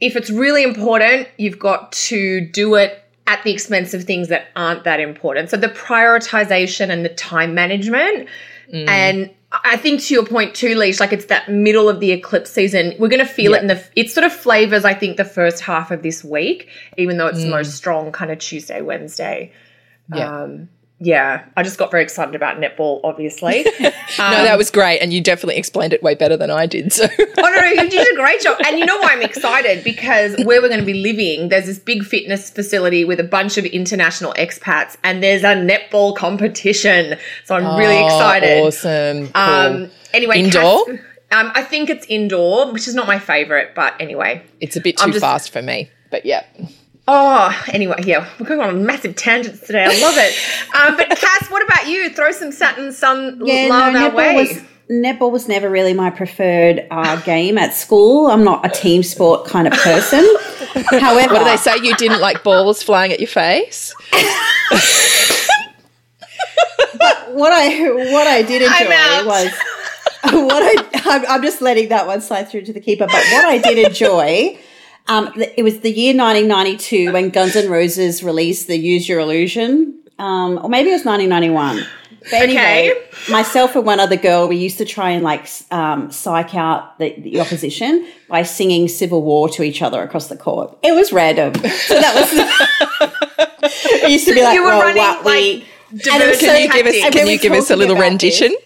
[0.00, 4.48] if it's really important, you've got to do it at the expense of things that
[4.54, 5.50] aren't that important.
[5.50, 8.28] So the prioritization and the time management.
[8.72, 8.88] Mm.
[8.88, 12.50] And I think to your point too, Leash, like it's that middle of the eclipse
[12.50, 12.94] season.
[12.98, 15.60] We're going to feel it in the, it sort of flavors, I think, the first
[15.60, 17.44] half of this week, even though it's mm.
[17.44, 19.52] the most strong kind of Tuesday, Wednesday.
[20.14, 20.42] Yeah.
[20.42, 23.66] Um, yeah, I just got very excited about netball, obviously.
[23.66, 23.72] um,
[24.18, 25.00] no, that was great.
[25.00, 26.90] And you definitely explained it way better than I did.
[26.90, 27.04] So.
[27.18, 28.56] oh, no, no, you did a great job.
[28.66, 29.84] And you know why I'm excited?
[29.84, 33.58] Because where we're going to be living, there's this big fitness facility with a bunch
[33.58, 37.18] of international expats, and there's a netball competition.
[37.44, 38.64] So I'm oh, really excited.
[38.64, 39.24] Awesome.
[39.26, 39.84] Um, cool.
[39.84, 40.86] Um, anyway, indoor?
[40.86, 40.98] Cass,
[41.32, 44.42] Um, I think it's indoor, which is not my favorite, but anyway.
[44.60, 45.90] It's a bit too just- fast for me.
[46.10, 46.44] But yeah.
[47.08, 49.84] Oh, anyway, yeah, we're going on massive tangents today.
[49.84, 50.34] I love it.
[50.74, 52.10] Um, but Cass, what about you?
[52.10, 54.34] Throw some Saturn Sun Yeah, love no, our netball way.
[54.36, 58.26] was netball was never really my preferred uh, game at school.
[58.28, 60.24] I'm not a team sport kind of person.
[61.00, 61.76] However, What do they say?
[61.82, 63.94] You didn't like balls flying at your face?
[67.30, 69.52] what I what I did enjoy was
[70.32, 73.06] what I I'm, I'm just letting that one slide through to the keeper.
[73.06, 74.58] But what I did enjoy.
[75.08, 79.98] Um, it was the year 1992 when Guns N' Roses released the Use Your Illusion,
[80.18, 81.86] um, or maybe it was 1991.
[82.24, 83.02] But anyway, Okay.
[83.30, 87.14] myself and one other girl, we used to try and like um, psych out the,
[87.20, 90.76] the opposition by singing Civil War to each other across the court.
[90.82, 91.54] It was random.
[91.54, 92.30] So that was.
[94.02, 96.40] it used to be like, you were well, running what like and it was diversion
[96.40, 98.40] so- Can you give us, can we you give us a little about this.
[98.40, 98.56] rendition?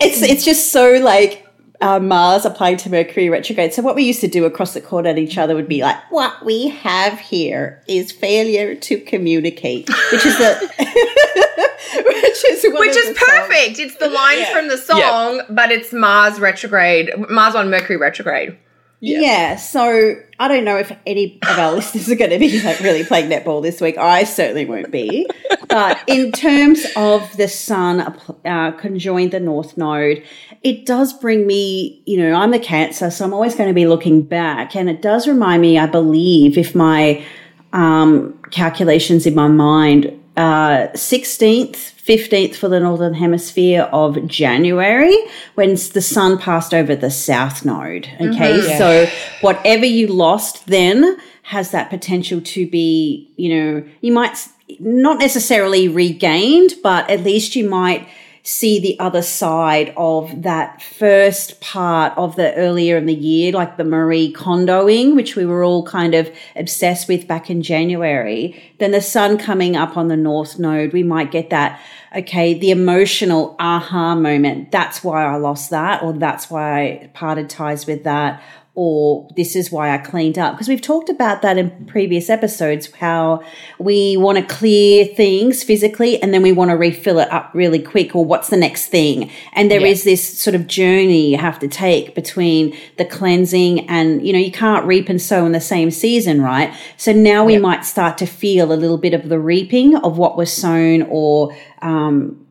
[0.00, 1.46] It's it's just so like
[1.80, 3.72] uh, Mars applying to Mercury retrograde.
[3.72, 5.96] So what we used to do across the court at each other would be like,
[6.10, 10.70] "What we have here is failure to communicate," which is the
[12.06, 13.30] which is one Which of is the songs.
[13.30, 13.78] perfect.
[13.78, 14.52] It's the lines Yeah.
[14.54, 18.56] from the song, but it's Mars retrograde, Mars on Mercury retrograde.
[19.00, 19.56] Yeah.
[19.56, 23.04] So I don't know if any of our listeners are going to be like really
[23.04, 23.96] playing netball this week.
[23.98, 25.26] I certainly won't be.
[25.68, 28.00] But in terms of the sun
[28.44, 30.22] uh, conjoined the North Node,
[30.62, 33.86] it does bring me, you know, I'm the Cancer, so I'm always going to be
[33.86, 34.76] looking back.
[34.76, 37.24] And it does remind me, I believe, if my
[37.72, 45.14] um, calculations in my mind, uh, 16th, 15th for the Northern Hemisphere of January
[45.54, 48.08] when the sun passed over the South Node.
[48.18, 48.62] Okay.
[48.78, 49.06] So
[49.42, 54.48] whatever you lost then has that potential to be, you know, you might
[54.78, 58.08] not necessarily regained, but at least you might
[58.42, 63.76] see the other side of that first part of the earlier in the year, like
[63.76, 68.60] the Marie Kondoing, which we were all kind of obsessed with back in January.
[68.78, 71.80] Then the sun coming up on the North Node, we might get that,
[72.16, 74.72] okay, the emotional aha moment.
[74.72, 78.42] That's why I lost that, or that's why I parted ties with that,
[78.82, 80.54] or this is why I cleaned up.
[80.54, 83.42] Because we've talked about that in previous episodes, how
[83.78, 87.78] we want to clear things physically and then we want to refill it up really
[87.78, 89.30] quick, or what's the next thing?
[89.52, 90.12] And there is Yeah.
[90.12, 94.50] this sort of journey you have to take between the cleansing and, you know, you
[94.50, 96.72] can't reap and sow in the same season, right?
[96.96, 100.38] So now we might start to feel a little bit of the reaping of what
[100.38, 102.46] was sown or, um,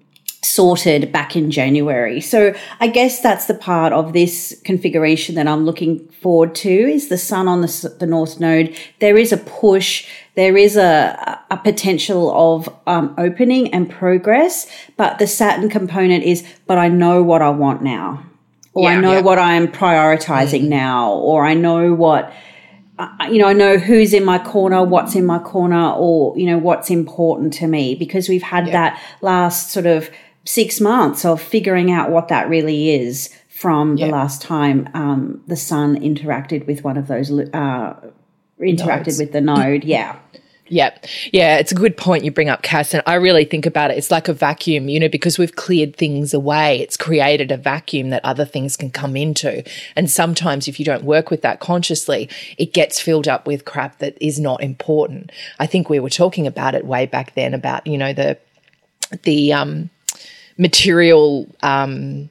[0.49, 2.21] sorted back in January.
[2.21, 7.09] So I guess that's the part of this configuration that I'm looking forward to is
[7.09, 8.75] the sun on the, the north node.
[8.99, 10.07] There is a push.
[10.35, 16.45] There is a, a potential of um, opening and progress, but the Saturn component is,
[16.65, 18.23] but I know what I want now.
[18.73, 19.21] Or I know Yeah.
[19.21, 22.31] what I'm prioritizing now, or I know what
[23.29, 26.57] you know, I know who's in my corner, what's in my corner, or, you know,
[26.57, 30.09] what's important to me because we've had that last sort of
[30.49, 35.55] six months of figuring out what that really is from the last time um, the
[35.55, 37.93] sun interacted with one of those, uh,
[38.59, 39.19] interacted Nodes.
[39.19, 39.83] with the node.
[39.83, 40.17] Yeah.
[40.67, 40.97] Yeah.
[41.31, 41.57] Yeah.
[41.57, 42.95] It's a good point you bring up, Cass.
[42.95, 43.99] And I really think about it.
[43.99, 46.79] It's like a vacuum, you know, because we've cleared things away.
[46.79, 49.63] It's created a vacuum that other things can come into.
[49.95, 53.99] And sometimes if you don't work with that consciously, it gets filled up with crap
[53.99, 55.31] that is not important.
[55.59, 58.37] I think we were talking about it way back then about, you know, the,
[59.23, 59.91] the, um,
[60.59, 62.29] material, um,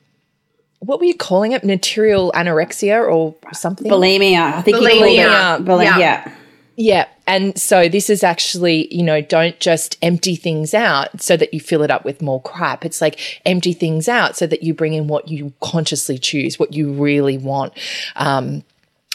[0.78, 1.64] what were you calling it?
[1.64, 3.90] Material anorexia or something?
[3.90, 4.52] Bulimia.
[4.52, 5.64] I think Bulimia.
[5.64, 5.84] Bulimia.
[5.84, 5.98] Yeah.
[5.98, 6.34] Yeah.
[6.80, 7.08] Yeah.
[7.26, 11.58] And so this is actually, you know, don't just empty things out so that you
[11.58, 12.84] fill it up with more crap.
[12.84, 16.72] It's like empty things out so that you bring in what you consciously choose, what
[16.72, 17.72] you really want.
[18.14, 18.62] Um,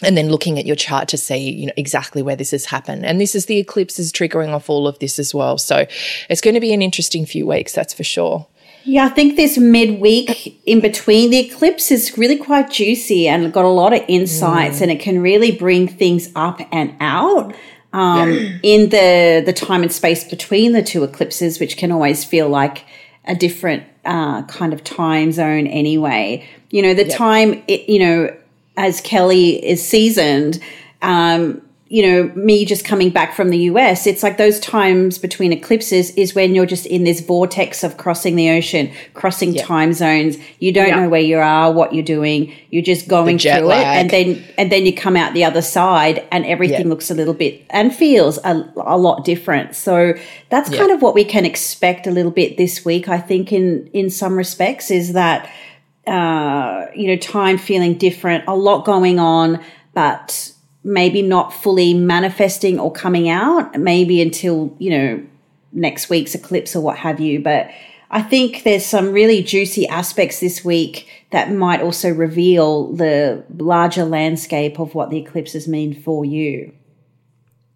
[0.04, 3.06] and then looking at your chart to see, you know, exactly where this has happened.
[3.06, 5.58] And this is the eclipse is triggering off all of this as well.
[5.58, 5.86] So
[6.30, 8.46] it's going to be an interesting few weeks, that's for sure.
[8.86, 13.66] Yeah, I think this midweek in between the eclipse is really quite juicy and got
[13.66, 17.56] a lot of insights, and it can really bring things up and out
[17.94, 18.32] um,
[18.64, 22.86] in the the time and space between the two eclipses, which can always feel like
[23.26, 26.46] a different uh, kind of time zone anyway.
[26.70, 28.36] You know, the time it, you know
[28.76, 30.60] as Kelly is seasoned.
[31.02, 31.62] Um,
[31.94, 36.10] you know, me just coming back from the US, it's like those times between eclipses
[36.16, 40.38] is when you're just in this vortex of crossing the ocean, crossing time zones.
[40.58, 41.02] You don't Yeah.
[41.02, 42.52] know where you are, what you're doing.
[42.72, 46.24] You're just going through it, and then and then you come out the other side,
[46.32, 46.88] and everything Yeah.
[46.94, 49.76] looks a little bit and feels a, a lot different.
[49.76, 50.16] So
[50.50, 53.08] that's kind of what we can expect a little bit this week.
[53.08, 55.48] I think in in some respects is that
[56.08, 59.60] uh, you know, time feeling different, a lot going on,
[59.94, 60.50] but
[60.84, 65.24] maybe not fully manifesting or coming out, maybe until, you know,
[65.72, 67.40] next week's eclipse or what have you.
[67.40, 67.70] But
[68.12, 74.06] I think there's some really juicy aspects this week that might also reveal the larger
[74.06, 76.74] landscape of what the eclipses mean for you.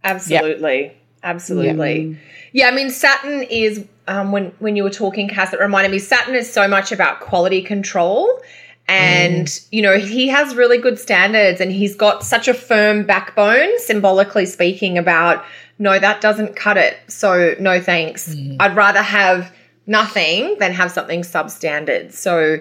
[0.04, 0.96] Absolutely.
[1.24, 2.18] Absolutely.
[2.54, 6.00] Yeah, I mean Saturn is um, when when you were talking, Cass, it reminded me
[6.00, 8.40] Saturn is so much about quality control.
[8.88, 9.68] And, mm.
[9.72, 14.46] you know, he has really good standards and he's got such a firm backbone, symbolically
[14.46, 15.44] speaking, about
[15.80, 16.98] no, that doesn't cut it.
[17.08, 18.34] So no thanks.
[18.34, 18.58] Mm.
[18.60, 19.54] I'd rather have
[19.86, 22.14] nothing than have something substandard.
[22.14, 22.58] So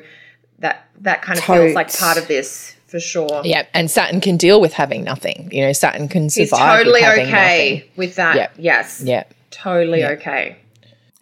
[0.58, 3.42] that that kind of feels like part of this for sure.
[3.44, 5.48] Yeah, and Saturn can deal with having nothing.
[5.52, 6.78] You know, Saturn can He's survive.
[6.78, 7.90] totally with having okay nothing.
[7.96, 8.36] with that.
[8.36, 8.48] Yeah.
[8.56, 9.02] Yes.
[9.04, 9.24] Yeah.
[9.50, 10.56] Totally okay.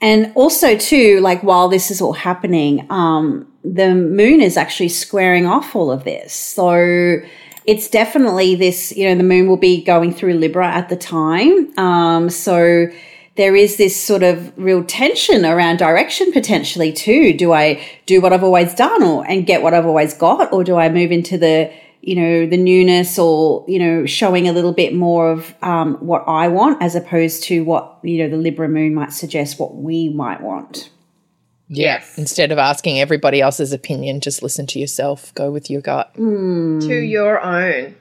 [0.05, 5.47] And also, too, like while this is all happening, um, the moon is actually squaring
[5.47, 6.35] off all of this.
[6.35, 7.21] So
[7.65, 11.77] it's definitely this, you know, the moon will be going through Libra at the time.
[11.79, 12.89] Um, so
[13.37, 17.33] there is this sort of real tension around direction potentially too.
[17.33, 20.65] Do I do what I've always done or and get what I've always got, or
[20.65, 21.73] do I move into the
[22.07, 26.25] you know the newness or you know showing a little bit more of um, what
[26.27, 30.09] I want as opposed to what you know the Libra moon might suggest what we
[30.11, 30.91] might want.
[31.69, 31.97] Yeah.
[31.97, 32.19] Yes.
[32.19, 35.35] Instead of asking everybody else's opinion, just listen to yourself.
[35.35, 36.15] Go with your gut.
[36.15, 37.97] To your own.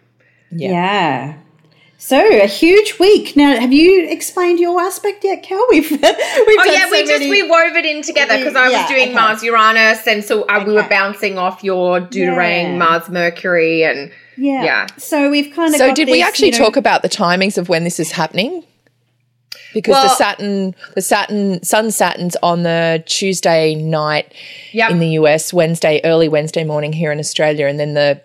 [0.51, 0.71] Yeah.
[0.71, 1.37] Yeah.
[2.05, 3.37] So a huge week.
[3.37, 5.65] Now, have you explained your aspect yet, Kel?
[5.69, 6.07] We've we've Oh
[6.57, 9.13] done yeah, so we just we wove it in together because I was doing okay.
[9.13, 12.77] Mars Uranus, and so uh, we were bouncing off your Deuterang Yeah.
[12.77, 14.63] Mars Mercury, and yeah.
[14.65, 14.87] yeah.
[14.97, 17.57] So we've kind of So got did we actually you know- talk about the timings
[17.57, 18.65] of when this is happening?
[19.73, 24.33] Because the Saturn, the Saturn, Sun Saturn's on the Tuesday night
[24.73, 24.91] Yep.
[24.91, 28.21] in the US, Wednesday, early Wednesday morning here in Australia, and then the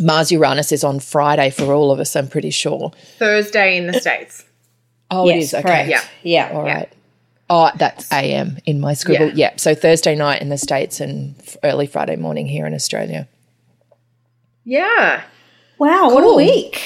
[0.00, 2.14] Mars Uranus is on Friday for all of us.
[2.16, 2.92] I'm pretty sure.
[3.18, 4.44] Thursday in the states.
[5.10, 5.62] Oh, Yes, it is okay.
[5.62, 5.88] correct.
[5.88, 6.04] Yeah.
[6.22, 6.50] Yeah.
[6.56, 6.92] All right.
[7.50, 9.28] Oh, that's AM in my scribble.
[9.28, 9.32] Yeah.
[9.52, 9.52] Yeah.
[9.56, 11.34] So Thursday night in the States and
[11.64, 13.26] early Friday morning here in Australia.
[14.64, 15.22] Yeah,
[15.78, 16.82] Wow, what a week.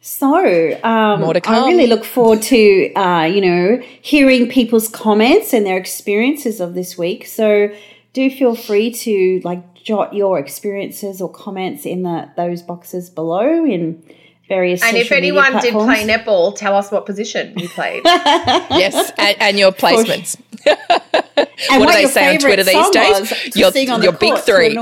[0.00, 5.52] So, um, More to I really look forward to, uh, you know, hearing people's comments
[5.52, 7.26] and their experiences of this week.
[7.26, 7.70] So,
[8.12, 13.64] do feel free to like jot your experiences or comments in the those boxes below
[13.64, 14.02] in
[14.46, 14.82] various.
[14.82, 16.10] and if anyone did play platforms.
[16.10, 18.02] netball, tell us what position you played.
[18.04, 20.36] Yes, and, and your placements.
[20.66, 23.20] and what do they say on Twitter these days?
[23.20, 24.74] was to Your- your the big court three.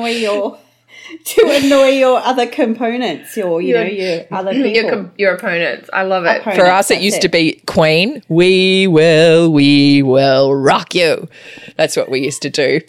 [1.26, 4.70] To annoy your to annoy your other components, your you Your- know your other people.
[4.72, 5.90] your com- your opponents.
[5.92, 6.40] I love it.
[6.40, 6.64] Opponents.
[6.64, 7.22] For us, it used it.
[7.22, 8.22] to be Queen.
[8.28, 11.28] We will, we will rock you.
[11.76, 12.80] That's what we used to do.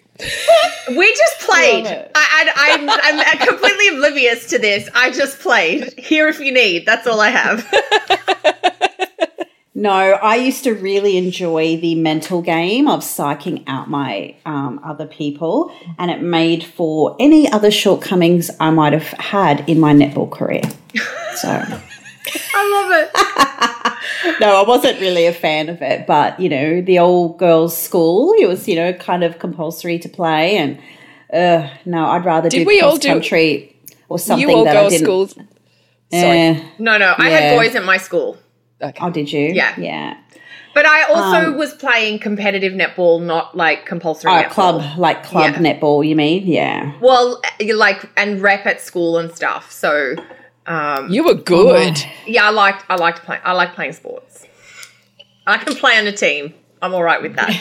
[0.90, 1.86] We just played.
[1.88, 4.90] I, I, I'm, I'm completely oblivious to this.
[4.96, 5.94] I just played.
[5.98, 6.86] Here if you need.
[6.86, 7.66] That's all I have.
[9.80, 15.06] No, I used to really enjoy the mental game of psyching out my um, other
[15.06, 20.32] people, and it made for any other shortcomings I might have had in my netball
[20.32, 20.64] career.
[21.36, 21.50] So,
[22.56, 22.92] I love
[24.34, 24.40] it.
[24.42, 28.34] no, I wasn't really a fan of it, but you know, the old girls' school,
[28.40, 30.80] it was you know kind of compulsory to play, and
[31.32, 33.76] uh, no, I'd rather Did do we all do- country
[34.10, 35.34] or something you all that girls schools.
[36.12, 36.38] Sorry.
[36.40, 37.14] Eh, No, no.
[37.16, 37.38] I Yeah.
[37.42, 38.38] had boys at my school.
[38.82, 38.98] Okay.
[39.02, 39.50] oh, did you?
[39.54, 39.74] Yeah.
[39.80, 40.18] yeah.
[40.74, 44.50] But I also Um, was playing competitive netball, not like compulsory Oh, netball.
[44.52, 45.60] club like club Yeah.
[45.60, 46.08] netball.
[46.08, 46.46] You mean?
[46.46, 46.92] Yeah.
[47.02, 49.72] Well, you like and rep at school and stuff.
[49.72, 50.16] So
[50.68, 51.98] um, You were good.
[52.28, 53.42] yeah, I liked I liked playing.
[53.44, 54.46] I like playing sports.
[55.48, 56.54] I can play on a team.
[56.82, 57.58] I'm all right with that.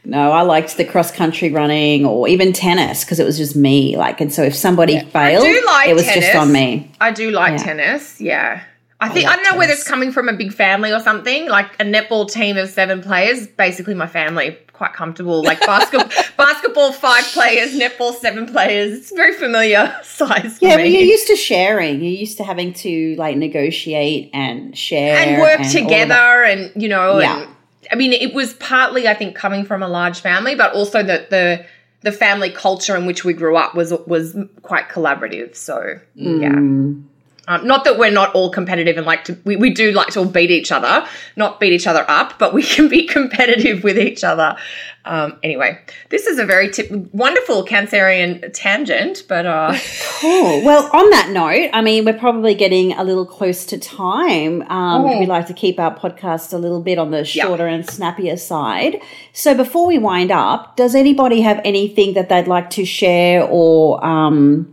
[0.04, 3.96] No, I liked the cross country running or even tennis because it was just me.
[3.96, 6.24] Like, and so if somebody failed, like it was tennis.
[6.26, 6.90] just on me.
[7.00, 7.64] I do like Yeah.
[7.64, 8.20] tennis.
[8.20, 8.62] Yeah.
[9.02, 11.48] I think I, like don't know whether it's coming from a big family or something.
[11.48, 15.42] Like a netball team of seven players, basically my family, quite comfortable.
[15.42, 18.92] Like basketball, basketball five players, netball seven players.
[18.98, 21.96] It's very familiar size for Yeah, but you're used to sharing.
[22.00, 26.88] You're used to having to like negotiate and share and work of together and you
[26.88, 27.42] know Yeah.
[27.42, 27.48] and
[27.90, 31.30] i mean it was partly i think coming from a large family but also that
[31.30, 31.64] the
[32.02, 37.02] the family culture in which we grew up was was quite collaborative so yeah Mm.
[37.48, 40.20] Um, not that we're not all competitive and like to, we, we do like to
[40.20, 43.98] all beat each other, not beat each other up, but we can be competitive with
[43.98, 44.56] each other.
[45.04, 45.80] Um, anyway,
[46.10, 49.76] this is a very tip, wonderful Cancerian tangent, but uh,
[50.20, 50.64] Cool.
[50.64, 54.62] Well, on that note, I mean, we're probably getting a little close to time.
[54.70, 55.18] Um, Mm.
[55.20, 59.00] We like to keep our podcast a little bit on the shorter and snappier side.
[59.32, 64.04] So before we wind up, does anybody have anything that they'd like to share or
[64.04, 64.72] um,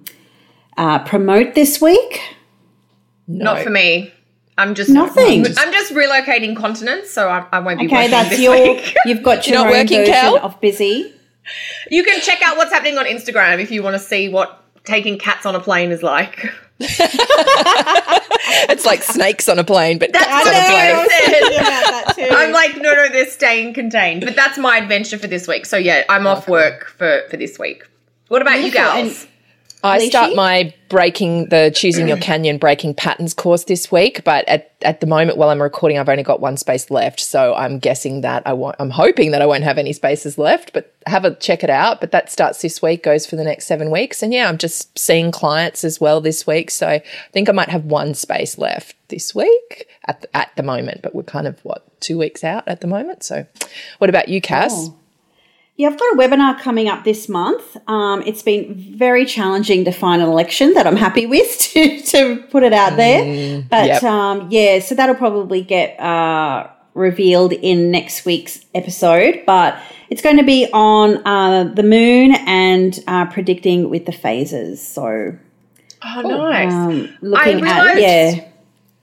[0.78, 2.22] uh, promote this week?
[3.30, 4.12] Not for me.
[4.58, 5.46] I'm just Nothing.
[5.58, 8.52] I'm just relocating continents, so I, I won't be Okay, working that's this your.
[8.62, 8.94] week.
[9.06, 10.38] You've got your You're not own working, version Cal?
[10.38, 11.14] of busy.
[11.90, 15.18] You can check out what's happening on Instagram if you want to see what taking
[15.18, 16.52] cats on a plane is like.
[18.68, 21.10] It's like snakes on a plane, but That's cats on a I plane.
[21.10, 21.52] said.
[21.62, 22.28] that too.
[22.36, 24.26] I'm like, no, no, they're staying contained.
[24.26, 25.66] But that's my adventure for this week.
[25.66, 27.84] So yeah, I'm off work for for this week.
[28.28, 29.04] What about you Beautiful.
[29.04, 29.28] gals?
[29.84, 34.74] I start my breaking the choosing your canyon breaking patterns course this week, but at,
[34.82, 37.20] at the moment while I'm recording, I've only got one space left.
[37.20, 38.76] So I'm guessing that I won't.
[38.80, 42.02] I'm hoping that I won't have any spaces left, but have a check it out.
[42.02, 44.98] But that starts this week, goes for the next seven weeks, and yeah, I'm just
[44.98, 46.72] seeing clients as well this week.
[46.72, 50.64] So I think I might have one space left this week at the, at the
[50.64, 53.24] moment, but we're kind of what two weeks out at the moment.
[53.24, 53.46] So,
[54.00, 54.90] what about you, Cass?
[55.80, 57.78] Yeah, I've got a webinar coming up this month.
[57.88, 62.44] Um, it's been very challenging to find an election that I'm happy with to, to
[62.52, 63.64] put it out there.
[63.70, 64.04] But yep.
[64.04, 69.44] um, yeah, so that'll probably get uh, revealed in next week's episode.
[69.46, 74.86] But it's going to be on uh, the moon and uh, predicting with the phases.
[74.86, 75.38] So
[76.04, 76.74] Oh, nice.
[76.74, 78.49] um, looking at realised- yeah.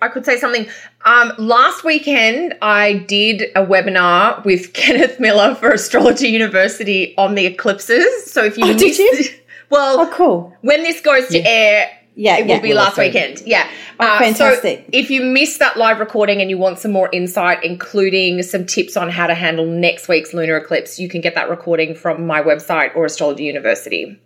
[0.02, 0.68] I could say something.
[1.04, 7.46] Um, last weekend, I did a webinar with Kenneth Miller for Astrology University on the
[7.46, 8.30] eclipses.
[8.30, 9.38] So if you Oh, did missed, you?
[9.70, 10.54] well, Oh, cool.
[10.60, 12.54] when this goes to air, Yeah, it yeah.
[12.56, 13.42] will be last weekend.
[13.46, 13.68] Yeah.
[13.98, 14.80] Uh, fantastic.
[14.80, 18.66] So if you missed that live recording and you want some more insight, including some
[18.66, 22.26] tips on how to handle next week's lunar eclipse, you can get that recording from
[22.26, 24.20] my website or Astrology University.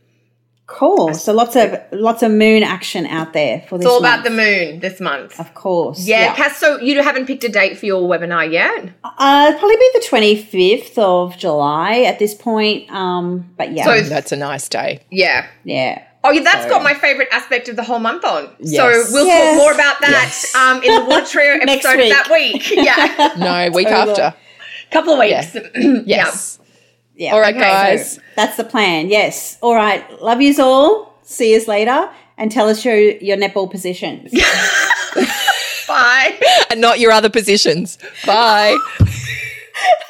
[0.73, 1.13] Cool.
[1.15, 3.85] So lots of lots of moon action out there for this.
[3.85, 5.39] It's all about the moon this month.
[5.41, 6.07] Of course.
[6.07, 8.91] Yeah, Cass, so you haven't picked a date for your webinar yet?
[9.05, 12.89] Uh, probably be the 25th of July at this point.
[12.91, 13.85] Um, but yeah.
[13.85, 15.01] So- That's a nice day.
[15.11, 15.47] Yeah.
[15.65, 16.05] yeah.
[16.23, 18.45] Oh, yeah, that's got my favorite aspect of the whole month on.
[18.65, 19.57] So we'll Yes.
[19.57, 20.55] talk more about that Yes.
[20.55, 22.13] um, in the Water Trio episode week.
[22.13, 22.71] of that week.
[22.71, 24.21] Yeah, No, week Totally.
[24.21, 24.37] after.
[24.91, 25.57] couple of weeks.
[26.07, 26.59] Yes.
[27.17, 27.33] Yeah.
[27.35, 28.19] All right, Okay, guys.
[28.41, 29.11] That's the plan.
[29.11, 29.59] Yes.
[29.61, 30.03] All right.
[30.23, 31.15] Love yous all.
[31.25, 32.09] See yous later.
[32.39, 34.33] And tell us your, your netball positions.
[35.87, 36.41] Bye.
[36.71, 37.99] and not your other positions.
[38.25, 38.79] Bye.